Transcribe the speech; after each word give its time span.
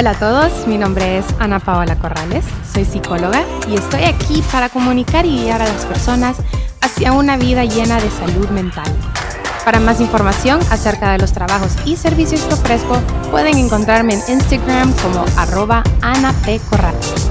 Hola 0.00 0.12
a 0.12 0.18
todos, 0.18 0.66
mi 0.66 0.78
nombre 0.78 1.18
es 1.18 1.26
Ana 1.40 1.60
Paola 1.60 1.94
Corrales, 1.94 2.46
soy 2.72 2.86
psicóloga 2.86 3.44
y 3.68 3.74
estoy 3.74 4.04
aquí 4.04 4.42
para 4.50 4.70
comunicar 4.70 5.26
y 5.26 5.42
guiar 5.42 5.60
a 5.60 5.68
las 5.68 5.84
personas 5.84 6.38
hacia 6.80 7.12
una 7.12 7.36
vida 7.36 7.66
llena 7.66 8.00
de 8.00 8.10
salud 8.10 8.48
mental. 8.48 8.90
Para 9.62 9.78
más 9.78 10.00
información 10.00 10.58
acerca 10.70 11.12
de 11.12 11.18
los 11.18 11.34
trabajos 11.34 11.72
y 11.84 11.98
servicios 11.98 12.40
que 12.40 12.54
ofrezco, 12.54 12.98
pueden 13.30 13.58
encontrarme 13.58 14.14
en 14.14 14.22
Instagram 14.36 14.90
como 15.02 15.22
arroba 15.36 15.82
Ana 16.00 16.32
P. 16.46 16.62
Corrales. 16.70 17.29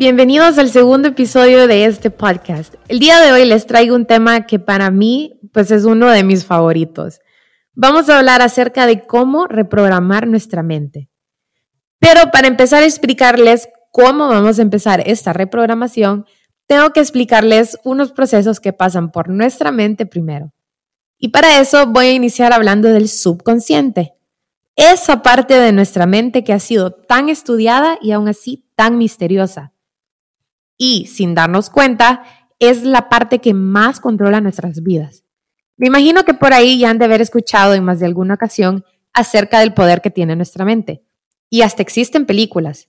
Bienvenidos 0.00 0.56
al 0.56 0.70
segundo 0.70 1.08
episodio 1.08 1.66
de 1.66 1.84
este 1.84 2.10
podcast. 2.10 2.72
El 2.88 3.00
día 3.00 3.20
de 3.20 3.32
hoy 3.32 3.44
les 3.44 3.66
traigo 3.66 3.94
un 3.94 4.06
tema 4.06 4.46
que 4.46 4.58
para 4.58 4.90
mí 4.90 5.38
pues 5.52 5.70
es 5.70 5.84
uno 5.84 6.08
de 6.08 6.24
mis 6.24 6.46
favoritos. 6.46 7.20
Vamos 7.74 8.08
a 8.08 8.16
hablar 8.16 8.40
acerca 8.40 8.86
de 8.86 9.02
cómo 9.06 9.46
reprogramar 9.46 10.26
nuestra 10.26 10.62
mente. 10.62 11.10
Pero 11.98 12.30
para 12.32 12.48
empezar 12.48 12.82
a 12.82 12.86
explicarles 12.86 13.68
cómo 13.92 14.28
vamos 14.28 14.58
a 14.58 14.62
empezar 14.62 15.02
esta 15.04 15.34
reprogramación, 15.34 16.24
tengo 16.66 16.94
que 16.94 17.00
explicarles 17.00 17.78
unos 17.84 18.10
procesos 18.10 18.58
que 18.58 18.72
pasan 18.72 19.12
por 19.12 19.28
nuestra 19.28 19.70
mente 19.70 20.06
primero. 20.06 20.54
Y 21.18 21.28
para 21.28 21.60
eso 21.60 21.86
voy 21.88 22.06
a 22.06 22.12
iniciar 22.12 22.54
hablando 22.54 22.88
del 22.88 23.10
subconsciente. 23.10 24.14
Esa 24.76 25.20
parte 25.20 25.60
de 25.60 25.72
nuestra 25.72 26.06
mente 26.06 26.42
que 26.42 26.54
ha 26.54 26.58
sido 26.58 26.90
tan 26.90 27.28
estudiada 27.28 27.98
y 28.00 28.12
aún 28.12 28.28
así 28.28 28.66
tan 28.76 28.96
misteriosa 28.96 29.74
y, 30.80 31.06
sin 31.08 31.34
darnos 31.34 31.68
cuenta, 31.68 32.22
es 32.58 32.84
la 32.84 33.10
parte 33.10 33.38
que 33.38 33.52
más 33.52 34.00
controla 34.00 34.40
nuestras 34.40 34.82
vidas. 34.82 35.24
Me 35.76 35.88
imagino 35.88 36.24
que 36.24 36.32
por 36.32 36.54
ahí 36.54 36.78
ya 36.78 36.88
han 36.88 36.98
de 36.98 37.04
haber 37.04 37.20
escuchado 37.20 37.74
en 37.74 37.84
más 37.84 38.00
de 38.00 38.06
alguna 38.06 38.34
ocasión 38.34 38.82
acerca 39.12 39.60
del 39.60 39.74
poder 39.74 40.00
que 40.00 40.10
tiene 40.10 40.36
nuestra 40.36 40.64
mente. 40.64 41.04
Y 41.50 41.60
hasta 41.60 41.82
existen 41.82 42.24
películas. 42.24 42.88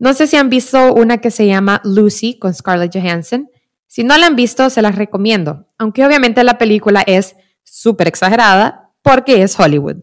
No 0.00 0.14
sé 0.14 0.26
si 0.26 0.36
han 0.36 0.50
visto 0.50 0.92
una 0.94 1.18
que 1.18 1.30
se 1.30 1.46
llama 1.46 1.80
Lucy 1.84 2.40
con 2.40 2.54
Scarlett 2.54 2.92
Johansson. 2.92 3.48
Si 3.86 4.02
no 4.02 4.18
la 4.18 4.26
han 4.26 4.34
visto, 4.34 4.68
se 4.68 4.82
las 4.82 4.96
recomiendo, 4.96 5.68
aunque 5.78 6.04
obviamente 6.04 6.42
la 6.42 6.58
película 6.58 7.04
es 7.06 7.36
súper 7.62 8.08
exagerada 8.08 8.90
porque 9.02 9.42
es 9.42 9.56
Hollywood. 9.56 9.98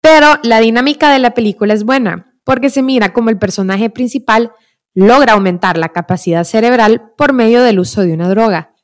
Pero 0.00 0.38
la 0.42 0.60
dinámica 0.60 1.12
de 1.12 1.18
la 1.18 1.34
película 1.34 1.74
es 1.74 1.84
buena, 1.84 2.34
porque 2.42 2.70
se 2.70 2.80
mira 2.80 3.12
como 3.12 3.28
el 3.28 3.38
personaje 3.38 3.90
principal 3.90 4.52
logra 4.94 5.34
aumentar 5.34 5.76
la 5.76 5.90
capacidad 5.90 6.44
cerebral 6.44 7.12
por 7.16 7.32
medio 7.32 7.62
del 7.62 7.80
uso 7.80 8.02
de 8.02 8.14
una 8.14 8.28
droga. 8.28 8.74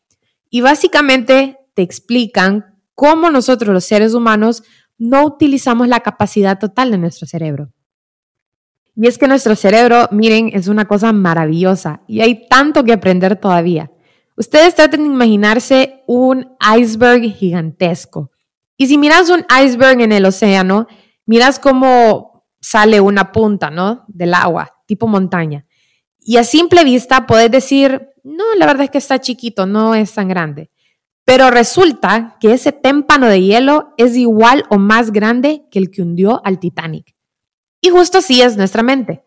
Y 0.50 0.60
básicamente 0.60 1.58
te 1.74 1.82
explican 1.82 2.78
cómo 2.94 3.30
nosotros 3.30 3.72
los 3.72 3.84
seres 3.84 4.14
humanos 4.14 4.62
no 4.98 5.24
utilizamos 5.24 5.88
la 5.88 6.00
capacidad 6.00 6.58
total 6.58 6.90
de 6.90 6.98
nuestro 6.98 7.26
cerebro. 7.26 7.72
Y 8.94 9.06
es 9.06 9.16
que 9.16 9.28
nuestro 9.28 9.56
cerebro, 9.56 10.08
miren, 10.10 10.50
es 10.52 10.68
una 10.68 10.86
cosa 10.86 11.12
maravillosa 11.12 12.02
y 12.06 12.20
hay 12.20 12.46
tanto 12.48 12.84
que 12.84 12.92
aprender 12.92 13.36
todavía. 13.36 13.90
Ustedes 14.36 14.74
traten 14.74 15.00
de 15.00 15.06
imaginarse 15.06 16.02
un 16.06 16.56
iceberg 16.76 17.22
gigantesco. 17.32 18.30
Y 18.76 18.88
si 18.88 18.98
miras 18.98 19.30
un 19.30 19.44
iceberg 19.62 20.00
en 20.00 20.12
el 20.12 20.26
océano, 20.26 20.86
miras 21.24 21.58
cómo 21.58 22.46
sale 22.60 23.00
una 23.00 23.32
punta, 23.32 23.70
¿no? 23.70 24.04
Del 24.08 24.34
agua, 24.34 24.70
tipo 24.86 25.06
montaña. 25.06 25.66
Y 26.20 26.36
a 26.36 26.44
simple 26.44 26.84
vista 26.84 27.26
puedes 27.26 27.50
decir, 27.50 28.08
no, 28.22 28.54
la 28.56 28.66
verdad 28.66 28.84
es 28.84 28.90
que 28.90 28.98
está 28.98 29.20
chiquito, 29.20 29.66
no 29.66 29.94
es 29.94 30.12
tan 30.12 30.28
grande. 30.28 30.70
Pero 31.24 31.50
resulta 31.50 32.36
que 32.40 32.52
ese 32.52 32.72
témpano 32.72 33.26
de 33.26 33.42
hielo 33.42 33.94
es 33.96 34.16
igual 34.16 34.64
o 34.68 34.78
más 34.78 35.12
grande 35.12 35.66
que 35.70 35.78
el 35.78 35.90
que 35.90 36.02
hundió 36.02 36.40
al 36.44 36.58
Titanic. 36.58 37.14
Y 37.80 37.90
justo 37.90 38.18
así 38.18 38.42
es 38.42 38.56
nuestra 38.56 38.82
mente. 38.82 39.24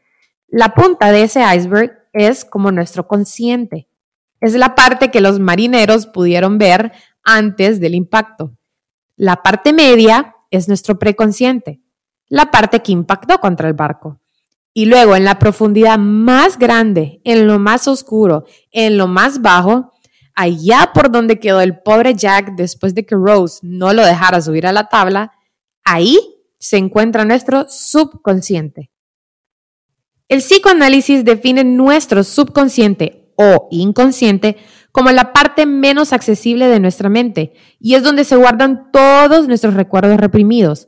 La 0.47 0.73
punta 0.73 1.11
de 1.11 1.23
ese 1.23 1.41
iceberg 1.55 2.07
es 2.13 2.45
como 2.45 2.71
nuestro 2.71 3.07
consciente. 3.07 3.87
Es 4.39 4.53
la 4.53 4.75
parte 4.75 5.09
que 5.09 5.21
los 5.21 5.39
marineros 5.39 6.05
pudieron 6.05 6.57
ver 6.57 6.91
antes 7.23 7.79
del 7.79 7.95
impacto. 7.95 8.55
La 9.15 9.41
parte 9.41 9.73
media 9.73 10.35
es 10.51 10.67
nuestro 10.67 10.99
preconsciente, 10.99 11.81
la 12.27 12.51
parte 12.51 12.81
que 12.81 12.91
impactó 12.91 13.39
contra 13.39 13.67
el 13.67 13.73
barco. 13.73 14.19
Y 14.73 14.85
luego 14.85 15.15
en 15.15 15.23
la 15.23 15.37
profundidad 15.37 15.99
más 15.99 16.57
grande, 16.57 17.21
en 17.23 17.47
lo 17.47 17.59
más 17.59 17.87
oscuro, 17.87 18.45
en 18.71 18.97
lo 18.97 19.07
más 19.07 19.41
bajo, 19.41 19.91
allá 20.35 20.91
por 20.93 21.11
donde 21.11 21.39
quedó 21.39 21.61
el 21.61 21.79
pobre 21.79 22.15
Jack 22.15 22.55
después 22.55 22.95
de 22.95 23.05
que 23.05 23.15
Rose 23.15 23.59
no 23.61 23.93
lo 23.93 24.03
dejara 24.03 24.41
subir 24.41 24.65
a 24.65 24.71
la 24.71 24.89
tabla, 24.89 25.31
ahí 25.83 26.19
se 26.59 26.77
encuentra 26.77 27.25
nuestro 27.25 27.65
subconsciente. 27.69 28.89
El 30.27 30.39
psicoanálisis 30.39 31.23
define 31.23 31.63
nuestro 31.63 32.23
subconsciente 32.23 33.31
o 33.35 33.67
inconsciente 33.71 34.57
como 34.91 35.11
la 35.11 35.33
parte 35.33 35.65
menos 35.65 36.13
accesible 36.13 36.67
de 36.67 36.79
nuestra 36.79 37.09
mente 37.09 37.53
y 37.79 37.95
es 37.95 38.03
donde 38.03 38.23
se 38.23 38.35
guardan 38.35 38.91
todos 38.91 39.47
nuestros 39.47 39.73
recuerdos 39.73 40.17
reprimidos, 40.17 40.87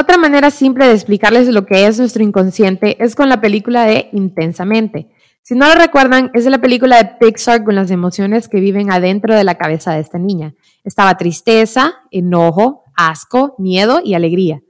otra 0.00 0.16
manera 0.16 0.50
simple 0.50 0.86
de 0.86 0.94
explicarles 0.94 1.48
lo 1.48 1.66
que 1.66 1.86
es 1.86 1.98
nuestro 1.98 2.22
inconsciente 2.22 3.02
es 3.02 3.16
con 3.16 3.28
la 3.28 3.40
película 3.40 3.84
de 3.84 4.08
Intensamente. 4.12 5.08
Si 5.42 5.54
no 5.54 5.66
lo 5.66 5.74
recuerdan, 5.74 6.30
es 6.34 6.44
la 6.44 6.58
película 6.58 6.98
de 6.98 7.10
Pixar 7.18 7.64
con 7.64 7.74
las 7.74 7.90
emociones 7.90 8.48
que 8.48 8.60
viven 8.60 8.92
adentro 8.92 9.34
de 9.34 9.42
la 9.42 9.56
cabeza 9.56 9.94
de 9.94 10.00
esta 10.00 10.18
niña. 10.18 10.54
Estaba 10.84 11.16
tristeza, 11.16 11.96
enojo, 12.12 12.84
asco, 12.94 13.56
miedo 13.58 14.00
y 14.04 14.14
alegría. 14.14 14.62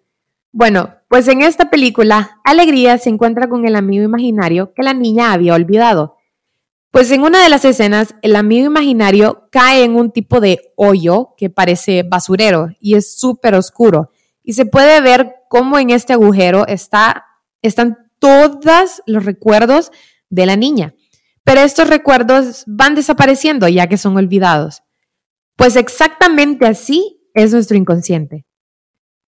Bueno, 0.51 0.95
pues 1.09 1.29
en 1.29 1.43
esta 1.43 1.69
película, 1.69 2.41
Alegría 2.43 2.97
se 2.97 3.11
encuentra 3.11 3.49
con 3.49 3.67
el 3.67 3.77
amigo 3.77 4.05
imaginario 4.05 4.73
que 4.73 4.83
la 4.83 4.95
niña 4.95 5.33
había 5.33 5.55
olvidado. 5.55 6.17
Pues 6.91 7.11
en 7.11 7.23
una 7.23 7.43
de 7.43 7.51
las 7.51 7.67
escenas, 7.67 8.15
el 8.23 8.35
amigo 8.35 8.67
imaginario 8.67 9.49
cae 9.53 9.85
en 9.85 9.95
un 9.95 10.11
tipo 10.11 10.41
de 10.41 10.73
hoyo 10.75 11.35
que 11.37 11.51
parece 11.51 12.03
basurero 12.03 12.69
y 12.81 12.95
es 12.95 13.19
súper 13.19 13.55
oscuro 13.55 14.11
y 14.49 14.55
se 14.55 14.65
puede 14.65 15.03
ver 15.03 15.35
cómo 15.51 15.79
en 15.79 15.91
este 15.91 16.15
agujero 16.15 16.67
está, 16.67 17.27
están 17.61 17.99
todos 18.19 19.03
los 19.05 19.27
recuerdos 19.27 19.93
de 20.31 20.47
la 20.47 20.57
niña. 20.57 20.95
Pero 21.45 21.61
estos 21.61 21.91
recuerdos 21.91 22.65
van 22.67 22.95
desapareciendo 22.95 23.69
ya 23.69 23.89
que 23.89 23.99
son 23.99 24.17
olvidados. 24.17 24.83
Pues 25.55 25.77
exactamente 25.77 26.67
así 26.67 27.21
es 27.35 27.53
nuestro 27.53 27.77
inconsciente. 27.77 28.47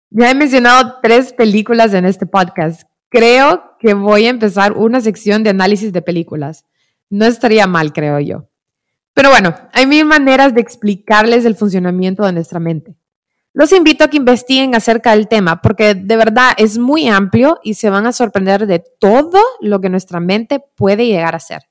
Ya 0.09 0.31
he 0.31 0.35
mencionado 0.35 1.01
tres 1.03 1.35
películas 1.35 1.93
en 1.93 2.07
este 2.07 2.25
podcast. 2.25 2.85
Creo 3.11 3.77
que 3.79 3.93
voy 3.93 4.25
a 4.25 4.31
empezar 4.31 4.73
una 4.73 5.03
sección 5.03 5.43
de 5.43 5.51
análisis 5.51 5.93
de 5.93 6.01
películas. 6.01 6.65
No 7.11 7.27
estaría 7.27 7.67
mal, 7.67 7.93
creo 7.93 8.21
yo. 8.21 8.49
Pero 9.13 9.29
bueno, 9.29 9.55
hay 9.75 9.85
mil 9.85 10.07
maneras 10.07 10.55
de 10.55 10.63
explicarles 10.63 11.45
el 11.45 11.57
funcionamiento 11.57 12.25
de 12.25 12.33
nuestra 12.33 12.59
mente. 12.59 12.97
Los 13.53 13.73
invito 13.73 14.05
a 14.05 14.09
que 14.09 14.17
investiguen 14.17 14.75
acerca 14.75 15.11
del 15.11 15.27
tema 15.27 15.61
porque 15.61 15.95
de 15.95 16.17
verdad 16.17 16.53
es 16.57 16.79
muy 16.79 17.09
amplio 17.09 17.59
y 17.65 17.75
se 17.75 17.91
van 17.91 18.07
a 18.07 18.13
sorprender 18.13 18.67
de 18.67 18.83
todo 19.01 19.41
lo 19.61 19.81
que 19.81 19.89
nuestra 19.89 20.21
mente 20.21 20.63
puede 20.77 21.07
llegar 21.07 21.35
a 21.35 21.41
ser. 21.41 21.63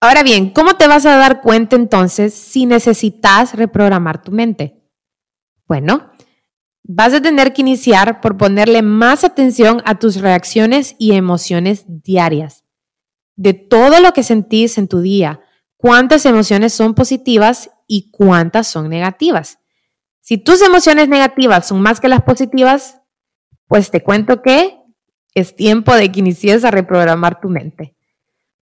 Ahora 0.00 0.22
bien, 0.22 0.50
¿cómo 0.50 0.74
te 0.74 0.86
vas 0.86 1.06
a 1.06 1.16
dar 1.16 1.40
cuenta 1.40 1.76
entonces 1.76 2.34
si 2.34 2.66
necesitas 2.66 3.54
reprogramar 3.54 4.22
tu 4.22 4.32
mente? 4.32 4.80
Bueno, 5.66 6.10
vas 6.84 7.14
a 7.14 7.20
tener 7.20 7.52
que 7.52 7.62
iniciar 7.62 8.20
por 8.20 8.36
ponerle 8.36 8.82
más 8.82 9.22
atención 9.22 9.82
a 9.84 9.98
tus 9.98 10.16
reacciones 10.20 10.96
y 10.98 11.12
emociones 11.12 11.84
diarias. 11.86 12.64
De 13.36 13.54
todo 13.54 14.00
lo 14.00 14.12
que 14.12 14.22
sentís 14.22 14.78
en 14.78 14.88
tu 14.88 15.00
día, 15.00 15.40
cuántas 15.76 16.26
emociones 16.26 16.72
son 16.72 16.94
positivas 16.94 17.70
y 17.86 18.10
cuántas 18.10 18.66
son 18.66 18.88
negativas. 18.88 19.57
Si 20.28 20.36
tus 20.36 20.60
emociones 20.60 21.08
negativas 21.08 21.66
son 21.66 21.80
más 21.80 22.00
que 22.00 22.08
las 22.08 22.20
positivas, 22.20 23.00
pues 23.66 23.90
te 23.90 24.02
cuento 24.02 24.42
que 24.42 24.78
es 25.32 25.56
tiempo 25.56 25.94
de 25.94 26.12
que 26.12 26.20
inicies 26.20 26.66
a 26.66 26.70
reprogramar 26.70 27.40
tu 27.40 27.48
mente. 27.48 27.96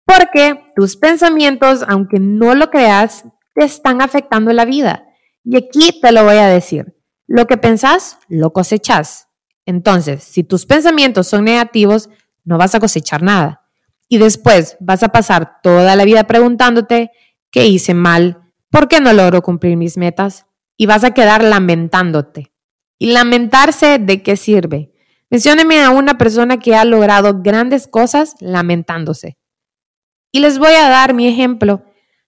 Porque 0.03 0.61
tus 0.75 0.97
pensamientos, 0.97 1.85
aunque 1.87 2.19
no 2.19 2.53
lo 2.53 2.69
creas, 2.69 3.23
te 3.55 3.63
están 3.63 4.01
afectando 4.01 4.51
la 4.51 4.65
vida. 4.65 5.05
Y 5.45 5.55
aquí 5.55 6.01
te 6.01 6.11
lo 6.11 6.25
voy 6.25 6.35
a 6.35 6.47
decir. 6.47 6.97
Lo 7.27 7.47
que 7.47 7.55
pensás, 7.55 8.17
lo 8.27 8.51
cosechas. 8.51 9.29
Entonces, 9.65 10.21
si 10.21 10.43
tus 10.43 10.65
pensamientos 10.65 11.27
son 11.27 11.45
negativos, 11.45 12.09
no 12.43 12.57
vas 12.57 12.75
a 12.75 12.81
cosechar 12.81 13.23
nada. 13.23 13.61
Y 14.09 14.17
después 14.17 14.75
vas 14.81 15.01
a 15.01 15.13
pasar 15.13 15.61
toda 15.63 15.95
la 15.95 16.03
vida 16.03 16.25
preguntándote, 16.25 17.11
¿qué 17.51 17.67
hice 17.67 17.93
mal? 17.93 18.51
¿Por 18.69 18.89
qué 18.89 18.99
no 18.99 19.13
logro 19.13 19.41
cumplir 19.41 19.77
mis 19.77 19.95
metas? 19.95 20.45
Y 20.77 20.85
vas 20.85 21.03
a 21.03 21.11
quedar 21.11 21.43
lamentándote. 21.43 22.53
¿Y 22.97 23.11
lamentarse 23.11 23.99
de 23.99 24.23
qué 24.23 24.37
sirve? 24.37 24.91
Mencióneme 25.29 25.81
a 25.81 25.89
una 25.89 26.17
persona 26.17 26.59
que 26.59 26.75
ha 26.75 26.85
logrado 26.85 27.41
grandes 27.41 27.87
cosas 27.87 28.35
lamentándose. 28.39 29.37
Y 30.31 30.39
les 30.39 30.57
voy 30.57 30.73
a 30.73 30.89
dar 30.89 31.13
mi 31.13 31.27
ejemplo. 31.27 31.83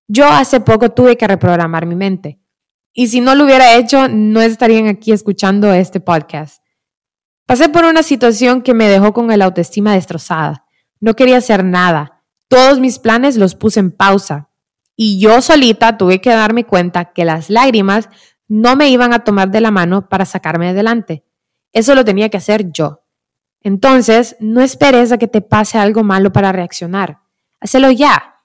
Yo 0.07 0.27
hace 0.27 0.59
poco 0.59 0.91
tuve 0.91 1.17
que 1.17 1.27
reprogramar 1.27 1.85
mi 1.85 1.95
mente. 1.95 2.39
Y 2.93 3.07
si 3.07 3.21
no 3.21 3.35
lo 3.35 3.43
hubiera 3.43 3.75
hecho, 3.75 4.07
no 4.07 4.41
estarían 4.41 4.87
aquí 4.87 5.11
escuchando 5.11 5.73
este 5.73 5.99
podcast. 5.99 6.63
Pasé 7.45 7.69
por 7.69 7.85
una 7.85 8.03
situación 8.03 8.61
que 8.61 8.73
me 8.73 8.87
dejó 8.87 9.13
con 9.13 9.31
el 9.31 9.41
autoestima 9.41 9.93
destrozada. 9.93 10.65
No 10.99 11.15
quería 11.15 11.37
hacer 11.37 11.63
nada. 11.63 12.23
Todos 12.47 12.79
mis 12.79 12.97
planes 12.99 13.37
los 13.37 13.53
puse 13.53 13.79
en 13.79 13.91
pausa. 13.91 14.49
Y 14.95 15.19
yo 15.19 15.41
solita 15.41 15.97
tuve 15.97 16.21
que 16.21 16.29
darme 16.29 16.63
cuenta 16.63 17.11
que 17.13 17.25
las 17.25 17.49
lágrimas 17.49 18.09
no 18.47 18.75
me 18.75 18.89
iban 18.89 19.13
a 19.13 19.23
tomar 19.23 19.49
de 19.49 19.61
la 19.61 19.71
mano 19.71 20.07
para 20.07 20.25
sacarme 20.25 20.69
adelante. 20.69 21.23
Eso 21.73 21.95
lo 21.95 22.05
tenía 22.05 22.29
que 22.29 22.37
hacer 22.37 22.71
yo. 22.71 23.03
Entonces, 23.61 24.35
no 24.39 24.61
esperes 24.61 25.11
a 25.11 25.17
que 25.17 25.27
te 25.27 25.41
pase 25.41 25.77
algo 25.77 26.03
malo 26.03 26.31
para 26.31 26.51
reaccionar. 26.51 27.19
Hacelo 27.59 27.91
ya. 27.91 28.41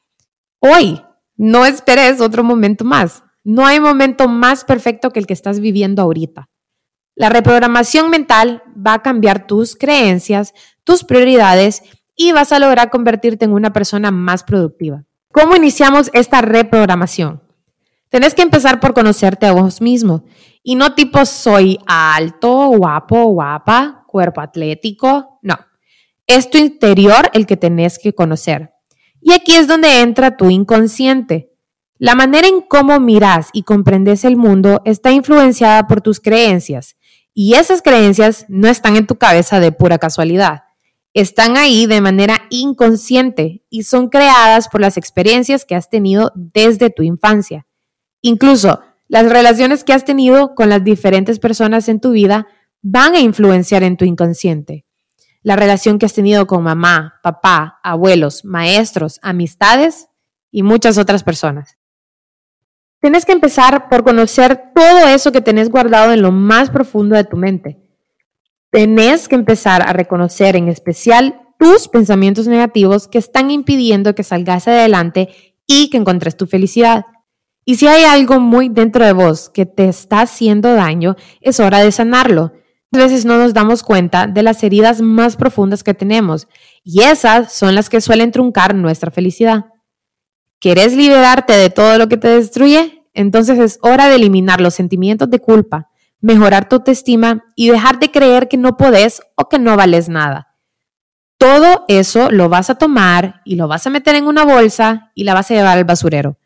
Hoy. 0.58 1.02
No 1.37 1.64
esperes 1.64 2.20
otro 2.20 2.44
momento 2.44 2.85
más. 2.85 3.23
No 3.44 3.64
hay 3.64 3.81
momento 3.81 4.29
más 4.29 4.64
perfecto 4.64 5.11
que 5.11 5.20
el 5.20 5.26
que 5.26 5.32
estás 5.32 5.61
viviendo 5.61 6.03
ahorita. 6.03 6.50
La 7.14 7.29
reprogramación 7.29 8.11
mental 8.11 8.62
va 8.76 8.94
a 8.94 9.03
cambiar 9.03 9.46
tus 9.46 9.76
creencias, 9.76 10.53
tus 10.85 11.05
prioridades 11.05 11.82
y 12.14 12.32
vas 12.32 12.53
a 12.53 12.58
lograr 12.58 12.91
convertirte 12.91 13.46
en 13.46 13.53
una 13.53 13.73
persona 13.73 14.11
más 14.11 14.44
productiva. 14.44 15.05
¿Cómo 15.32 15.56
iniciamos 15.56 16.11
esta 16.12 16.43
reprogramación? 16.43 17.43
Tenés 18.10 18.34
que 18.34 18.42
empezar 18.42 18.80
por 18.80 18.92
conocerte 18.92 19.46
a 19.46 19.52
vos 19.52 19.80
mismo 19.80 20.24
y 20.62 20.74
no 20.74 20.94
tipo 20.94 21.24
soy 21.24 21.78
alto, 21.86 22.68
guapo, 22.68 23.24
guapa, 23.26 24.04
cuerpo 24.06 24.40
atlético, 24.40 25.38
no. 25.42 25.56
Es 26.26 26.50
tu 26.50 26.58
interior 26.58 27.30
el 27.32 27.46
que 27.46 27.56
tenés 27.56 27.98
que 27.98 28.12
conocer. 28.12 28.72
Y 29.20 29.32
aquí 29.32 29.52
es 29.52 29.68
donde 29.68 30.00
entra 30.00 30.36
tu 30.36 30.50
inconsciente. 30.50 31.52
La 31.98 32.14
manera 32.14 32.48
en 32.48 32.62
cómo 32.62 32.98
miras 32.98 33.48
y 33.52 33.62
comprendes 33.62 34.24
el 34.24 34.36
mundo 34.36 34.82
está 34.84 35.12
influenciada 35.12 35.86
por 35.86 36.00
tus 36.00 36.18
creencias 36.18 36.96
y 37.32 37.54
esas 37.54 37.80
creencias 37.80 38.44
no 38.48 38.68
están 38.68 38.96
en 38.96 39.06
tu 39.06 39.16
cabeza 39.16 39.60
de 39.60 39.70
pura 39.70 39.98
casualidad. 39.98 40.64
Están 41.14 41.56
ahí 41.56 41.86
de 41.86 42.00
manera 42.00 42.42
inconsciente 42.50 43.64
y 43.70 43.84
son 43.84 44.08
creadas 44.08 44.68
por 44.68 44.80
las 44.80 44.96
experiencias 44.96 45.64
que 45.64 45.74
has 45.74 45.90
tenido 45.90 46.32
desde 46.34 46.90
tu 46.90 47.02
infancia. 47.02 47.66
Incluso 48.22 48.81
las 49.08 49.28
relaciones 49.28 49.84
que 49.84 49.93
has 49.93 50.05
tenido 50.05 50.55
con 50.55 50.69
las 50.69 50.84
diferentes 50.84 51.38
personas 51.38 51.88
en 51.88 52.00
tu 52.00 52.12
vida 52.12 52.46
van 52.82 53.14
a 53.14 53.20
influenciar 53.20 53.82
en 53.82 53.96
tu 53.96 54.05
inconsciente. 54.05 54.84
La 55.43 55.56
relación 55.56 55.99
que 55.99 56.06
has 56.06 56.12
tenido 56.12 56.46
con 56.46 56.62
mamá, 56.62 57.14
papá, 57.22 57.81
abuelos, 57.82 58.44
maestros, 58.44 59.19
amistades 59.22 60.08
y 60.50 60.62
muchas 60.62 60.99
otras 60.99 61.25
personas. 61.25 61.78
Tienes 63.00 63.25
que 63.25 63.32
empezar 63.32 63.88
por 63.88 64.05
conocer 64.05 64.72
todo 64.75 65.08
eso 65.08 65.32
que 65.32 65.40
tenés 65.40 65.70
guardado 65.70 66.12
en 66.12 66.20
lo 66.20 66.32
más 66.32 66.69
profundo 66.69 67.17
de 67.17 67.25
tu 67.25 67.37
mente. 67.38 67.81
Tenés 68.70 69.26
que 69.26 69.37
empezar 69.37 69.82
a 69.82 69.94
reconocer 69.94 70.55
en 70.55 70.69
especial 70.69 71.40
tus 71.58 71.88
pensamientos 71.88 72.46
negativos 72.46 73.08
que 73.08 73.19
están 73.19 73.50
impidiendo 73.50 74.14
que 74.14 74.22
salgas 74.22 74.69
adelante 74.69 75.31
y 75.67 75.88
que 75.88 75.96
encontres 75.96 76.37
tu 76.37 76.46
felicidad. 76.46 77.06
Y 77.70 77.76
si 77.76 77.87
hay 77.87 78.02
algo 78.02 78.40
muy 78.40 78.69
dentro 78.69 79.05
de 79.05 79.12
vos 79.12 79.49
que 79.49 79.64
te 79.64 79.88
está 79.88 80.22
haciendo 80.22 80.75
daño, 80.75 81.14
es 81.40 81.61
hora 81.61 81.78
de 81.78 81.93
sanarlo. 81.93 82.52
A 82.90 82.99
veces 82.99 83.25
no 83.25 83.38
nos 83.38 83.55
damos 83.55 83.84
cuenta 83.84 84.26
de 84.26 84.43
las 84.43 84.64
heridas 84.64 85.00
más 85.00 85.37
profundas 85.37 85.84
que 85.84 85.94
tenemos 85.94 86.49
y 86.82 87.02
esas 87.02 87.52
son 87.52 87.76
las 87.76 87.88
que 87.88 88.00
suelen 88.00 88.32
truncar 88.32 88.75
nuestra 88.75 89.12
felicidad. 89.12 89.67
¿Quieres 90.58 90.96
liberarte 90.96 91.52
de 91.52 91.70
todo 91.70 91.96
lo 91.96 92.08
que 92.08 92.17
te 92.17 92.26
destruye? 92.26 93.05
Entonces 93.14 93.56
es 93.61 93.78
hora 93.82 94.08
de 94.08 94.17
eliminar 94.17 94.61
los 94.61 94.75
sentimientos 94.75 95.31
de 95.31 95.38
culpa, 95.38 95.90
mejorar 96.20 96.69
tu 96.69 96.75
autoestima 96.75 97.44
y 97.55 97.70
dejar 97.70 98.00
de 98.00 98.11
creer 98.11 98.49
que 98.49 98.56
no 98.56 98.76
podés 98.76 99.22
o 99.37 99.49
que 99.49 99.61
no 99.61 99.76
vales 99.76 100.08
nada. 100.08 100.56
Todo 101.38 101.84
eso 101.87 102.32
lo 102.32 102.49
vas 102.49 102.69
a 102.69 102.75
tomar 102.75 103.43
y 103.44 103.55
lo 103.55 103.69
vas 103.69 103.87
a 103.87 103.90
meter 103.90 104.17
en 104.17 104.26
una 104.26 104.44
bolsa 104.44 105.12
y 105.14 105.22
la 105.22 105.34
vas 105.34 105.52
a 105.52 105.55
llevar 105.55 105.78
al 105.78 105.84
basurero. 105.84 106.39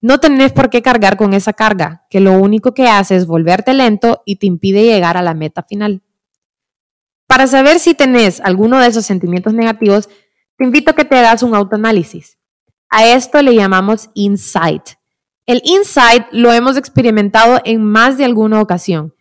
No 0.00 0.18
tenés 0.18 0.52
por 0.52 0.70
qué 0.70 0.80
cargar 0.80 1.16
con 1.16 1.34
esa 1.34 1.52
carga, 1.52 2.06
que 2.08 2.20
lo 2.20 2.32
único 2.32 2.72
que 2.72 2.88
hace 2.88 3.16
es 3.16 3.26
volverte 3.26 3.74
lento 3.74 4.22
y 4.24 4.36
te 4.36 4.46
impide 4.46 4.84
llegar 4.84 5.16
a 5.16 5.22
la 5.22 5.34
meta 5.34 5.64
final. 5.64 6.02
Para 7.26 7.46
saber 7.46 7.78
si 7.78 7.94
tenés 7.94 8.40
alguno 8.40 8.78
de 8.78 8.86
esos 8.86 9.04
sentimientos 9.04 9.54
negativos, 9.54 10.08
te 10.56 10.64
invito 10.64 10.92
a 10.92 10.94
que 10.94 11.04
te 11.04 11.16
hagas 11.16 11.42
un 11.42 11.54
autoanálisis. 11.54 12.38
A 12.88 13.06
esto 13.06 13.42
le 13.42 13.54
llamamos 13.54 14.10
insight. 14.14 14.82
El 15.46 15.62
insight 15.64 16.26
lo 16.30 16.52
hemos 16.52 16.76
experimentado 16.76 17.60
en 17.64 17.84
más 17.84 18.18
de 18.18 18.24
alguna 18.24 18.60
ocasión. 18.60 19.14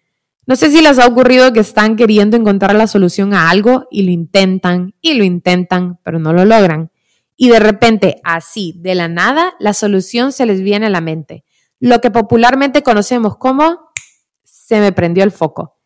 No 0.45 0.56
sé 0.56 0.71
si 0.71 0.81
les 0.81 1.00
ha 1.00 1.07
ocurrido 1.07 1.51
que 1.51 1.59
están 1.59 1.95
queriendo 1.97 2.38
encontrar 2.38 2.75
la 2.75 2.88
solución 2.88 3.33
a 3.33 3.50
algo 3.50 3.88
y 3.91 4.03
lo 4.03 4.12
intentan 4.12 4.94
y 5.01 5.15
lo 5.15 5.25
intentan, 5.25 6.00
pero 6.03 6.19
no 6.19 6.31
lo 6.31 6.45
logran. 6.45 6.91
Y 7.38 7.50
de 7.50 7.60
repente, 7.60 8.19
así, 8.24 8.74
de 8.78 8.95
la 8.95 9.07
nada, 9.07 9.54
la 9.60 9.74
solución 9.74 10.34
se 10.34 10.45
les 10.45 10.62
viene 10.62 10.88
a 10.88 10.89
la 10.89 11.01
mente. 11.01 11.45
Lo 11.80 12.01
que 12.01 12.12
popularmente 12.12 12.84
conocemos 12.84 13.38
como 13.38 13.92
se 14.44 14.80
me 14.81 14.92
prendió 14.92 15.23
el 15.23 15.31
foco. 15.31 15.78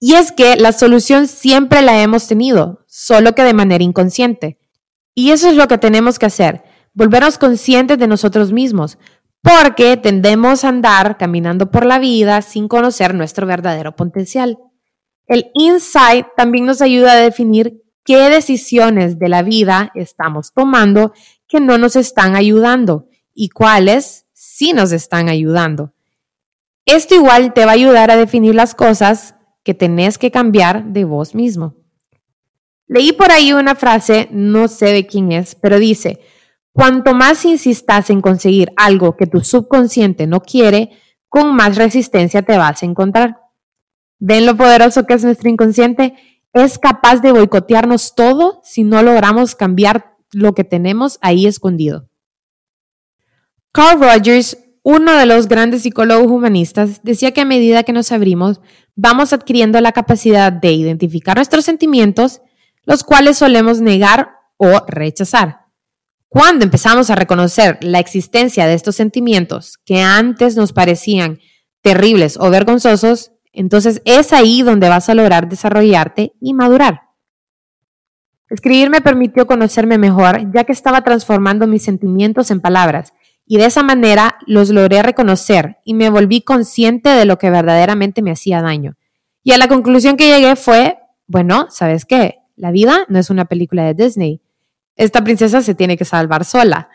Y 0.00 0.14
es 0.14 0.32
que 0.32 0.56
la 0.56 0.72
solución 0.72 1.28
siempre 1.28 1.80
la 1.80 2.02
hemos 2.02 2.26
tenido, 2.26 2.84
solo 2.88 3.34
que 3.34 3.44
de 3.44 3.54
manera 3.54 3.84
inconsciente. 3.84 4.58
Y 5.14 5.30
eso 5.30 5.48
es 5.48 5.54
lo 5.54 5.68
que 5.68 5.78
tenemos 5.78 6.18
que 6.18 6.26
hacer 6.26 6.64
volvernos 6.92 7.38
conscientes 7.38 7.98
de 7.98 8.06
nosotros 8.06 8.52
mismos, 8.52 8.98
porque 9.42 9.96
tendemos 9.96 10.64
a 10.64 10.68
andar 10.68 11.16
caminando 11.16 11.70
por 11.70 11.86
la 11.86 11.98
vida 11.98 12.42
sin 12.42 12.68
conocer 12.68 13.14
nuestro 13.14 13.46
verdadero 13.46 13.96
potencial. 13.96 14.58
El 15.26 15.50
insight 15.54 16.26
también 16.36 16.66
nos 16.66 16.82
ayuda 16.82 17.12
a 17.12 17.16
definir 17.16 17.80
qué 18.04 18.28
decisiones 18.28 19.18
de 19.18 19.28
la 19.28 19.42
vida 19.42 19.90
estamos 19.94 20.52
tomando 20.52 21.12
que 21.46 21.60
no 21.60 21.78
nos 21.78 21.96
están 21.96 22.36
ayudando 22.36 23.08
y 23.34 23.48
cuáles 23.48 24.26
sí 24.32 24.72
nos 24.72 24.92
están 24.92 25.28
ayudando. 25.28 25.92
Esto 26.86 27.14
igual 27.14 27.52
te 27.52 27.64
va 27.64 27.72
a 27.72 27.74
ayudar 27.74 28.10
a 28.10 28.16
definir 28.16 28.54
las 28.54 28.74
cosas 28.74 29.34
que 29.62 29.74
tenés 29.74 30.18
que 30.18 30.30
cambiar 30.30 30.84
de 30.86 31.04
vos 31.04 31.34
mismo. 31.34 31.76
Leí 32.86 33.12
por 33.12 33.30
ahí 33.30 33.52
una 33.52 33.74
frase, 33.74 34.28
no 34.32 34.66
sé 34.66 34.86
de 34.86 35.06
quién 35.06 35.30
es, 35.32 35.54
pero 35.54 35.78
dice, 35.78 36.20
Cuanto 36.72 37.14
más 37.14 37.44
insistas 37.44 38.10
en 38.10 38.20
conseguir 38.20 38.72
algo 38.76 39.16
que 39.16 39.26
tu 39.26 39.40
subconsciente 39.40 40.26
no 40.26 40.40
quiere, 40.40 40.90
con 41.28 41.54
más 41.54 41.76
resistencia 41.76 42.42
te 42.42 42.56
vas 42.56 42.82
a 42.82 42.86
encontrar. 42.86 43.38
¿Ven 44.18 44.46
lo 44.46 44.56
poderoso 44.56 45.04
que 45.04 45.14
es 45.14 45.24
nuestro 45.24 45.48
inconsciente? 45.48 46.14
Es 46.52 46.78
capaz 46.78 47.20
de 47.20 47.32
boicotearnos 47.32 48.14
todo 48.14 48.60
si 48.64 48.82
no 48.82 49.02
logramos 49.02 49.54
cambiar 49.54 50.16
lo 50.32 50.52
que 50.52 50.64
tenemos 50.64 51.18
ahí 51.20 51.46
escondido. 51.46 52.08
Carl 53.72 54.00
Rogers, 54.00 54.58
uno 54.82 55.16
de 55.16 55.26
los 55.26 55.46
grandes 55.46 55.82
psicólogos 55.82 56.26
humanistas, 56.26 57.02
decía 57.04 57.32
que 57.32 57.40
a 57.40 57.44
medida 57.44 57.84
que 57.84 57.92
nos 57.92 58.10
abrimos, 58.10 58.60
vamos 58.96 59.32
adquiriendo 59.32 59.80
la 59.80 59.92
capacidad 59.92 60.52
de 60.52 60.72
identificar 60.72 61.36
nuestros 61.36 61.64
sentimientos, 61.64 62.40
los 62.84 63.04
cuales 63.04 63.38
solemos 63.38 63.80
negar 63.80 64.30
o 64.56 64.84
rechazar. 64.88 65.66
Cuando 66.28 66.64
empezamos 66.64 67.10
a 67.10 67.16
reconocer 67.16 67.78
la 67.82 67.98
existencia 67.98 68.66
de 68.66 68.74
estos 68.74 68.96
sentimientos 68.96 69.78
que 69.84 70.00
antes 70.00 70.56
nos 70.56 70.72
parecían 70.72 71.38
terribles 71.82 72.36
o 72.40 72.50
vergonzosos, 72.50 73.32
entonces 73.52 74.02
es 74.04 74.32
ahí 74.32 74.62
donde 74.62 74.88
vas 74.88 75.08
a 75.08 75.14
lograr 75.14 75.48
desarrollarte 75.48 76.34
y 76.40 76.54
madurar. 76.54 77.02
Escribir 78.48 78.90
me 78.90 79.00
permitió 79.00 79.46
conocerme 79.46 79.98
mejor 79.98 80.52
ya 80.52 80.64
que 80.64 80.72
estaba 80.72 81.02
transformando 81.02 81.66
mis 81.66 81.82
sentimientos 81.82 82.50
en 82.50 82.60
palabras 82.60 83.12
y 83.46 83.58
de 83.58 83.66
esa 83.66 83.82
manera 83.82 84.38
los 84.46 84.70
logré 84.70 85.02
reconocer 85.02 85.78
y 85.84 85.94
me 85.94 86.10
volví 86.10 86.42
consciente 86.42 87.10
de 87.10 87.24
lo 87.24 87.38
que 87.38 87.50
verdaderamente 87.50 88.22
me 88.22 88.32
hacía 88.32 88.62
daño. 88.62 88.96
Y 89.42 89.52
a 89.52 89.58
la 89.58 89.68
conclusión 89.68 90.16
que 90.16 90.28
llegué 90.28 90.56
fue, 90.56 90.98
bueno, 91.26 91.66
¿sabes 91.70 92.04
qué? 92.04 92.38
La 92.56 92.70
vida 92.70 93.06
no 93.08 93.18
es 93.18 93.30
una 93.30 93.46
película 93.46 93.84
de 93.84 93.94
Disney 93.94 94.42
esta 95.00 95.24
princesa 95.24 95.62
se 95.62 95.74
tiene 95.74 95.96
que 95.96 96.04
salvar 96.04 96.44
sola. 96.44 96.90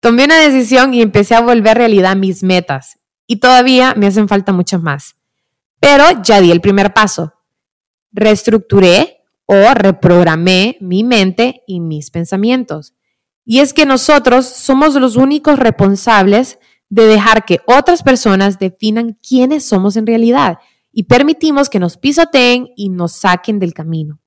Tomé 0.00 0.24
una 0.24 0.38
decisión 0.38 0.94
y 0.94 1.02
empecé 1.02 1.34
a 1.34 1.42
volver 1.42 1.76
realidad 1.76 2.16
mis 2.16 2.42
metas. 2.42 2.98
Y 3.26 3.36
todavía 3.36 3.92
me 3.94 4.06
hacen 4.06 4.26
falta 4.26 4.52
muchas 4.52 4.80
más. 4.80 5.16
Pero 5.82 6.04
ya 6.22 6.40
di 6.40 6.52
el 6.52 6.60
primer 6.60 6.94
paso. 6.94 7.34
reestructuré 8.12 9.24
o 9.46 9.74
reprogramé 9.74 10.76
mi 10.80 11.02
mente 11.02 11.64
y 11.66 11.80
mis 11.80 12.10
pensamientos. 12.10 12.94
Y 13.44 13.58
es 13.58 13.72
que 13.72 13.84
nosotros 13.84 14.46
somos 14.46 14.94
los 14.94 15.16
únicos 15.16 15.58
responsables 15.58 16.60
de 16.88 17.06
dejar 17.06 17.44
que 17.44 17.60
otras 17.66 18.02
personas 18.04 18.60
definan 18.60 19.18
quiénes 19.26 19.64
somos 19.64 19.96
en 19.96 20.06
realidad 20.06 20.58
y 20.92 21.04
permitimos 21.04 21.68
que 21.68 21.80
nos 21.80 21.96
pisoteen 21.96 22.68
y 22.76 22.90
nos 22.90 23.12
saquen 23.12 23.58
del 23.58 23.74
camino. 23.74 24.20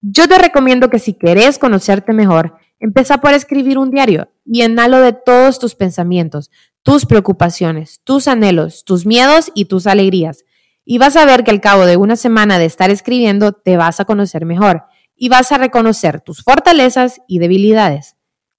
Yo 0.00 0.28
te 0.28 0.38
recomiendo 0.38 0.88
que 0.88 0.98
si 0.98 1.12
querés 1.12 1.58
conocerte 1.58 2.14
mejor, 2.14 2.54
empieza 2.78 3.18
por 3.18 3.34
escribir 3.34 3.76
un 3.76 3.90
diario 3.90 4.30
y 4.46 4.62
enalo 4.62 5.00
de 5.00 5.12
todos 5.12 5.58
tus 5.58 5.74
pensamientos, 5.74 6.50
tus 6.82 7.04
preocupaciones, 7.04 8.00
tus 8.04 8.28
anhelos, 8.28 8.84
tus 8.84 9.04
miedos 9.04 9.50
y 9.54 9.66
tus 9.66 9.86
alegrías. 9.86 10.44
Y 10.84 10.98
vas 10.98 11.16
a 11.16 11.24
ver 11.24 11.44
que 11.44 11.50
al 11.50 11.60
cabo 11.60 11.86
de 11.86 11.96
una 11.96 12.16
semana 12.16 12.58
de 12.58 12.64
estar 12.64 12.90
escribiendo 12.90 13.52
te 13.52 13.76
vas 13.76 14.00
a 14.00 14.04
conocer 14.04 14.44
mejor 14.46 14.84
y 15.14 15.28
vas 15.28 15.52
a 15.52 15.58
reconocer 15.58 16.20
tus 16.20 16.42
fortalezas 16.42 17.20
y 17.28 17.38
debilidades. 17.38 18.16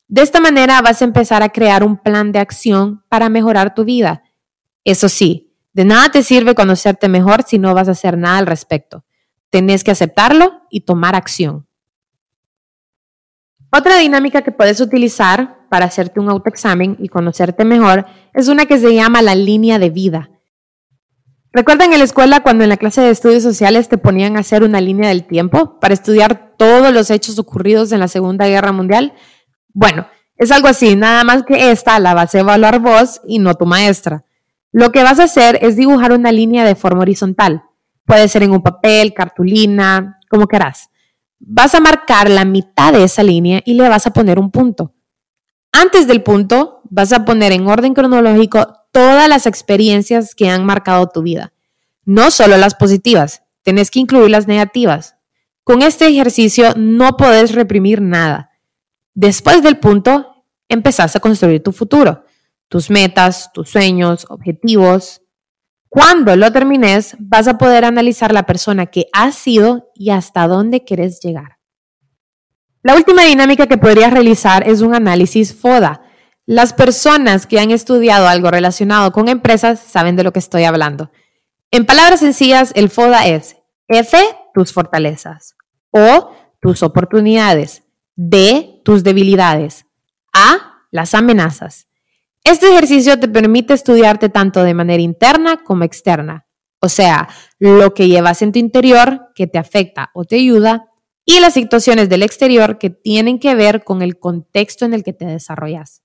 De 0.07 0.21
esta 0.21 0.39
manera 0.39 0.81
vas 0.81 1.01
a 1.01 1.05
empezar 1.05 1.41
a 1.41 1.49
crear 1.49 1.83
un 1.83 1.97
plan 1.97 2.31
de 2.31 2.39
acción 2.39 3.03
para 3.09 3.29
mejorar 3.29 3.73
tu 3.73 3.85
vida. 3.85 4.23
Eso 4.83 5.09
sí, 5.09 5.55
de 5.73 5.85
nada 5.85 6.09
te 6.09 6.21
sirve 6.21 6.53
conocerte 6.53 7.07
mejor 7.07 7.43
si 7.43 7.57
no 7.57 7.73
vas 7.73 7.87
a 7.87 7.91
hacer 7.91 8.17
nada 8.17 8.37
al 8.37 8.45
respecto. 8.45 9.05
Tenés 9.49 9.83
que 9.83 9.91
aceptarlo 9.91 10.63
y 10.69 10.81
tomar 10.81 11.15
acción. 11.15 11.67
Otra 13.71 13.97
dinámica 13.97 14.41
que 14.41 14.51
puedes 14.51 14.81
utilizar 14.81 15.67
para 15.69 15.85
hacerte 15.85 16.19
un 16.19 16.29
autoexamen 16.29 16.97
y 16.99 17.07
conocerte 17.07 17.63
mejor 17.63 18.05
es 18.33 18.49
una 18.49 18.65
que 18.65 18.77
se 18.77 18.93
llama 18.93 19.21
la 19.21 19.33
línea 19.33 19.79
de 19.79 19.89
vida. 19.89 20.29
¿Recuerdan 21.53 21.91
en 21.91 21.99
la 21.99 22.05
escuela 22.05 22.39
cuando 22.39 22.63
en 22.63 22.69
la 22.69 22.77
clase 22.77 23.01
de 23.01 23.09
estudios 23.09 23.43
sociales 23.43 23.89
te 23.89 23.97
ponían 23.97 24.37
a 24.37 24.39
hacer 24.39 24.63
una 24.63 24.79
línea 24.79 25.09
del 25.09 25.25
tiempo 25.25 25.79
para 25.81 25.93
estudiar 25.93 26.53
todos 26.57 26.93
los 26.93 27.09
hechos 27.09 27.37
ocurridos 27.39 27.91
en 27.91 27.99
la 27.99 28.07
Segunda 28.07 28.47
Guerra 28.47 28.71
Mundial? 28.71 29.13
Bueno, 29.73 30.07
es 30.37 30.49
algo 30.51 30.69
así, 30.69 30.95
nada 30.95 31.25
más 31.25 31.43
que 31.43 31.71
esta 31.71 31.99
la 31.99 32.13
vas 32.13 32.33
a 32.33 32.39
evaluar 32.39 32.79
vos 32.79 33.19
y 33.27 33.39
no 33.39 33.53
tu 33.55 33.65
maestra. 33.65 34.23
Lo 34.71 34.93
que 34.93 35.03
vas 35.03 35.19
a 35.19 35.25
hacer 35.25 35.59
es 35.61 35.75
dibujar 35.75 36.13
una 36.13 36.31
línea 36.31 36.63
de 36.63 36.75
forma 36.75 37.01
horizontal. 37.01 37.63
Puede 38.05 38.29
ser 38.29 38.43
en 38.43 38.51
un 38.51 38.63
papel, 38.63 39.13
cartulina, 39.13 40.19
como 40.29 40.47
querás. 40.47 40.89
Vas 41.37 41.75
a 41.75 41.81
marcar 41.81 42.29
la 42.29 42.45
mitad 42.45 42.93
de 42.93 43.03
esa 43.03 43.23
línea 43.23 43.61
y 43.65 43.73
le 43.73 43.89
vas 43.89 44.07
a 44.07 44.13
poner 44.13 44.39
un 44.39 44.51
punto. 44.51 44.93
Antes 45.71 46.07
del 46.07 46.21
punto, 46.21 46.81
vas 46.89 47.13
a 47.13 47.25
poner 47.25 47.51
en 47.51 47.67
orden 47.67 47.93
cronológico 47.93 48.81
todas 48.91 49.29
las 49.29 49.45
experiencias 49.45 50.35
que 50.35 50.49
han 50.49 50.65
marcado 50.65 51.07
tu 51.07 51.21
vida. 51.21 51.53
No 52.03 52.31
solo 52.31 52.57
las 52.57 52.75
positivas, 52.75 53.43
tenés 53.63 53.89
que 53.89 53.99
incluir 53.99 54.29
las 54.29 54.47
negativas. 54.47 55.15
Con 55.63 55.81
este 55.81 56.07
ejercicio 56.07 56.73
no 56.75 57.15
podés 57.15 57.53
reprimir 57.53 58.01
nada. 58.01 58.51
Después 59.13 59.63
del 59.63 59.77
punto, 59.77 60.45
empezás 60.67 61.15
a 61.15 61.19
construir 61.19 61.63
tu 61.63 61.71
futuro, 61.71 62.25
tus 62.67 62.89
metas, 62.89 63.51
tus 63.53 63.69
sueños, 63.69 64.25
objetivos. 64.29 65.21
Cuando 65.87 66.35
lo 66.35 66.51
termines, 66.51 67.15
vas 67.19 67.47
a 67.47 67.57
poder 67.57 67.85
analizar 67.85 68.33
la 68.33 68.45
persona 68.45 68.87
que 68.87 69.07
has 69.13 69.35
sido 69.35 69.91
y 69.95 70.09
hasta 70.09 70.47
dónde 70.47 70.83
quieres 70.83 71.19
llegar. 71.21 71.60
La 72.83 72.95
última 72.95 73.23
dinámica 73.23 73.67
que 73.67 73.77
podrías 73.77 74.11
realizar 74.11 74.67
es 74.67 74.81
un 74.81 74.95
análisis 74.95 75.53
FODA. 75.53 76.01
Las 76.47 76.73
personas 76.73 77.45
que 77.45 77.59
han 77.59 77.69
estudiado 77.69 78.27
algo 78.27 78.49
relacionado 78.49 79.11
con 79.11 79.29
empresas 79.29 79.79
saben 79.79 80.15
de 80.15 80.23
lo 80.23 80.33
que 80.33 80.39
estoy 80.39 80.63
hablando. 80.63 81.11
En 81.69 81.85
palabras 81.85 82.21
sencillas, 82.21 82.71
el 82.75 82.89
FODA 82.89 83.27
es 83.27 83.57
F, 83.87 84.17
tus 84.53 84.73
fortalezas, 84.73 85.55
O, 85.91 86.31
tus 86.59 86.81
oportunidades, 86.81 87.83
D, 88.15 88.81
tus 88.83 89.03
debilidades. 89.03 89.85
A, 90.33 90.85
las 90.89 91.13
amenazas. 91.13 91.87
Este 92.43 92.69
ejercicio 92.69 93.19
te 93.19 93.27
permite 93.27 93.73
estudiarte 93.73 94.29
tanto 94.29 94.63
de 94.63 94.73
manera 94.73 95.03
interna 95.03 95.63
como 95.63 95.83
externa, 95.83 96.47
o 96.79 96.89
sea, 96.89 97.29
lo 97.59 97.93
que 97.93 98.07
llevas 98.07 98.41
en 98.41 98.51
tu 98.51 98.57
interior 98.57 99.27
que 99.35 99.45
te 99.45 99.59
afecta 99.59 100.09
o 100.15 100.25
te 100.25 100.37
ayuda 100.37 100.90
y 101.31 101.39
las 101.39 101.53
situaciones 101.53 102.09
del 102.09 102.23
exterior 102.23 102.77
que 102.77 102.89
tienen 102.89 103.39
que 103.39 103.55
ver 103.55 103.85
con 103.85 104.01
el 104.01 104.19
contexto 104.19 104.83
en 104.83 104.93
el 104.93 105.03
que 105.03 105.13
te 105.13 105.25
desarrollas. 105.25 106.03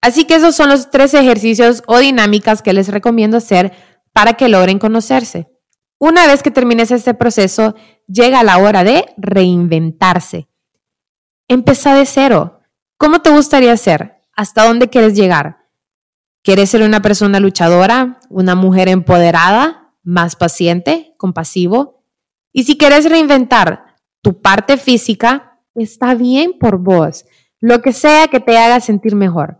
Así 0.00 0.24
que 0.24 0.36
esos 0.36 0.56
son 0.56 0.70
los 0.70 0.90
tres 0.90 1.12
ejercicios 1.12 1.82
o 1.86 1.98
dinámicas 1.98 2.62
que 2.62 2.72
les 2.72 2.88
recomiendo 2.88 3.36
hacer 3.36 3.72
para 4.14 4.34
que 4.34 4.48
logren 4.48 4.78
conocerse. 4.78 5.50
Una 5.98 6.26
vez 6.26 6.42
que 6.42 6.50
termines 6.50 6.90
este 6.90 7.12
proceso, 7.12 7.74
llega 8.06 8.42
la 8.42 8.56
hora 8.58 8.82
de 8.82 9.04
reinventarse. 9.18 10.48
Empieza 11.46 11.94
de 11.94 12.06
cero. 12.06 12.60
¿Cómo 12.96 13.20
te 13.20 13.30
gustaría 13.30 13.76
ser? 13.76 14.22
¿Hasta 14.34 14.64
dónde 14.64 14.88
quieres 14.88 15.14
llegar? 15.14 15.66
¿Quieres 16.42 16.70
ser 16.70 16.82
una 16.82 17.02
persona 17.02 17.40
luchadora? 17.40 18.20
¿Una 18.30 18.54
mujer 18.54 18.88
empoderada? 18.88 19.92
¿Más 20.02 20.34
paciente? 20.34 21.14
¿Compasivo? 21.18 22.02
Y 22.52 22.64
si 22.64 22.78
quieres 22.78 23.08
reinventar 23.08 23.93
tu 24.24 24.40
parte 24.40 24.78
física, 24.78 25.60
está 25.74 26.14
bien 26.14 26.58
por 26.58 26.78
vos. 26.78 27.26
Lo 27.60 27.82
que 27.82 27.92
sea 27.92 28.28
que 28.28 28.40
te 28.40 28.56
haga 28.56 28.80
sentir 28.80 29.14
mejor. 29.14 29.58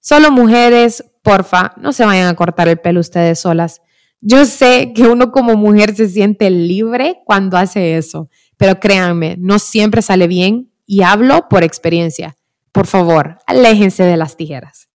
Solo 0.00 0.30
mujeres, 0.30 1.04
porfa, 1.22 1.74
no 1.76 1.92
se 1.92 2.06
vayan 2.06 2.26
a 2.26 2.34
cortar 2.34 2.66
el 2.66 2.78
pelo 2.78 3.00
ustedes 3.00 3.40
solas. 3.40 3.82
Yo 4.22 4.46
sé 4.46 4.92
que 4.94 5.02
uno 5.02 5.32
como 5.32 5.54
mujer 5.56 5.94
se 5.94 6.08
siente 6.08 6.48
libre 6.48 7.20
cuando 7.26 7.58
hace 7.58 7.98
eso, 7.98 8.30
pero 8.56 8.80
créanme, 8.80 9.36
no 9.38 9.58
siempre 9.58 10.00
sale 10.00 10.26
bien 10.28 10.72
y 10.86 11.02
hablo 11.02 11.48
por 11.50 11.62
experiencia. 11.62 12.38
Por 12.72 12.86
favor, 12.86 13.38
aléjense 13.46 14.02
de 14.02 14.16
las 14.16 14.36
tijeras. 14.36 14.88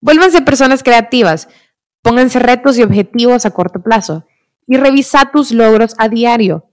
Vuélvanse 0.00 0.42
personas 0.42 0.84
creativas, 0.84 1.48
pónganse 2.02 2.38
retos 2.38 2.78
y 2.78 2.84
objetivos 2.84 3.46
a 3.46 3.50
corto 3.50 3.82
plazo 3.82 4.26
y 4.68 4.76
revisa 4.76 5.30
tus 5.32 5.50
logros 5.50 5.96
a 5.98 6.08
diario. 6.08 6.71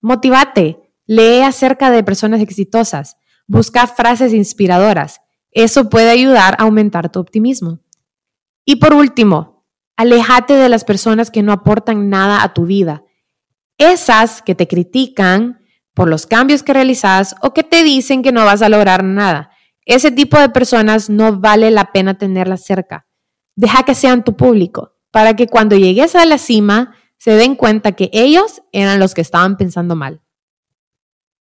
Motivate, 0.00 0.92
lee 1.06 1.42
acerca 1.42 1.90
de 1.90 2.02
personas 2.02 2.40
exitosas, 2.40 3.16
busca 3.46 3.86
frases 3.86 4.32
inspiradoras. 4.32 5.20
Eso 5.50 5.88
puede 5.88 6.10
ayudar 6.10 6.54
a 6.58 6.64
aumentar 6.64 7.10
tu 7.10 7.20
optimismo. 7.20 7.80
Y 8.64 8.76
por 8.76 8.94
último, 8.94 9.66
aléjate 9.96 10.54
de 10.54 10.68
las 10.68 10.84
personas 10.84 11.30
que 11.30 11.42
no 11.42 11.52
aportan 11.52 12.10
nada 12.10 12.42
a 12.42 12.52
tu 12.52 12.66
vida. 12.66 13.02
Esas 13.78 14.42
que 14.42 14.54
te 14.54 14.68
critican, 14.68 15.58
por 15.98 16.08
los 16.08 16.26
cambios 16.26 16.62
que 16.62 16.72
realizas 16.72 17.34
o 17.42 17.52
que 17.52 17.64
te 17.64 17.82
dicen 17.82 18.22
que 18.22 18.30
no 18.30 18.44
vas 18.44 18.62
a 18.62 18.68
lograr 18.68 19.02
nada. 19.02 19.50
Ese 19.84 20.12
tipo 20.12 20.38
de 20.38 20.48
personas 20.48 21.10
no 21.10 21.40
vale 21.40 21.72
la 21.72 21.90
pena 21.90 22.16
tenerlas 22.16 22.64
cerca. 22.64 23.08
Deja 23.56 23.82
que 23.82 23.96
sean 23.96 24.22
tu 24.22 24.36
público 24.36 24.92
para 25.10 25.34
que 25.34 25.48
cuando 25.48 25.74
llegues 25.74 26.14
a 26.14 26.24
la 26.24 26.38
cima 26.38 26.94
se 27.18 27.32
den 27.32 27.56
cuenta 27.56 27.92
que 27.92 28.10
ellos 28.12 28.62
eran 28.72 29.00
los 29.00 29.14
que 29.14 29.20
estaban 29.20 29.56
pensando 29.56 29.96
mal. 29.96 30.22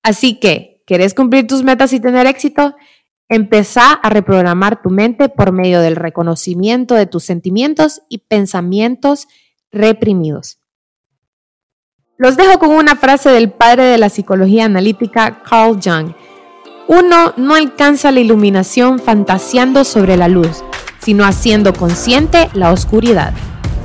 Así 0.03 0.39
que, 0.39 0.83
¿quieres 0.85 1.13
cumplir 1.13 1.47
tus 1.47 1.63
metas 1.63 1.93
y 1.93 1.99
tener 1.99 2.27
éxito? 2.27 2.75
Empezá 3.29 3.91
a 3.91 4.09
reprogramar 4.09 4.81
tu 4.81 4.89
mente 4.89 5.29
por 5.29 5.51
medio 5.51 5.81
del 5.81 5.95
reconocimiento 5.95 6.95
de 6.95 7.05
tus 7.05 7.23
sentimientos 7.23 8.01
y 8.09 8.19
pensamientos 8.19 9.27
reprimidos. 9.71 10.59
Los 12.17 12.35
dejo 12.37 12.57
con 12.57 12.71
una 12.71 12.95
frase 12.95 13.29
del 13.29 13.51
padre 13.51 13.83
de 13.83 13.97
la 13.97 14.09
psicología 14.09 14.65
analítica, 14.65 15.43
Carl 15.43 15.79
Jung. 15.83 16.13
Uno 16.87 17.33
no 17.35 17.53
alcanza 17.53 18.11
la 18.11 18.21
iluminación 18.21 18.97
fantaseando 18.97 19.83
sobre 19.83 20.17
la 20.17 20.27
luz, 20.27 20.63
sino 20.99 21.25
haciendo 21.25 21.73
consciente 21.73 22.49
la 22.53 22.71
oscuridad. 22.71 23.33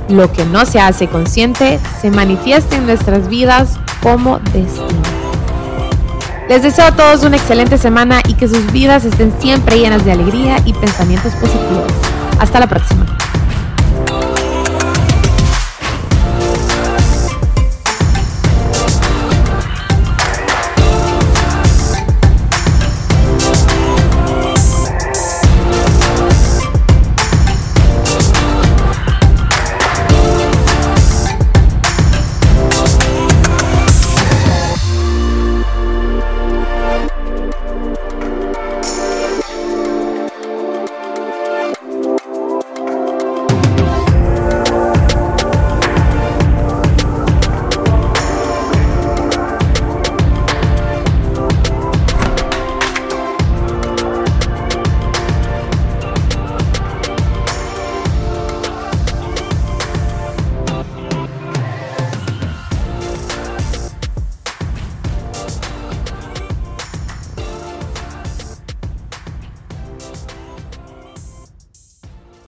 Lo 0.09 0.31
que 0.31 0.45
no 0.45 0.65
se 0.65 0.79
hace 0.79 1.07
consciente 1.07 1.79
se 2.01 2.11
manifiesta 2.11 2.75
en 2.75 2.85
nuestras 2.85 3.27
vidas 3.27 3.79
como 4.01 4.39
destino. 4.39 5.01
Les 6.49 6.61
deseo 6.61 6.85
a 6.85 6.91
todos 6.91 7.23
una 7.23 7.37
excelente 7.37 7.77
semana 7.77 8.21
y 8.27 8.33
que 8.33 8.47
sus 8.47 8.71
vidas 8.71 9.05
estén 9.05 9.33
siempre 9.39 9.79
llenas 9.79 10.03
de 10.03 10.11
alegría 10.11 10.57
y 10.65 10.73
pensamientos 10.73 11.33
positivos. 11.35 11.91
Hasta 12.39 12.59
la 12.59 12.67
próxima. 12.67 13.05